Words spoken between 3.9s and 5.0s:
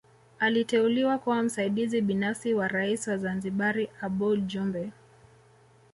Aboud Jumbe